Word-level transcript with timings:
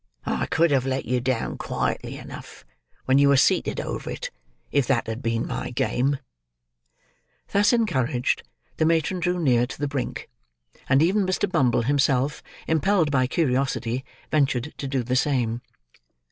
I 0.25 0.47
could 0.47 0.71
have 0.71 0.87
let 0.87 1.05
you 1.05 1.19
down, 1.21 1.59
quietly 1.59 2.17
enough, 2.17 2.65
when 3.05 3.19
you 3.19 3.27
were 3.29 3.37
seated 3.37 3.79
over 3.79 4.09
it, 4.09 4.31
if 4.71 4.87
that 4.87 5.05
had 5.05 5.21
been 5.21 5.45
my 5.45 5.69
game." 5.69 6.17
Thus 7.51 7.71
encouraged, 7.71 8.41
the 8.77 8.85
matron 8.85 9.19
drew 9.19 9.37
near 9.39 9.67
to 9.67 9.77
the 9.77 9.87
brink; 9.87 10.27
and 10.89 11.03
even 11.03 11.23
Mr. 11.23 11.47
Bumble 11.47 11.83
himself, 11.83 12.41
impelled 12.67 13.11
by 13.11 13.27
curiousity, 13.27 14.03
ventured 14.31 14.73
to 14.77 14.87
do 14.87 15.03
the 15.03 15.15
same. 15.15 15.61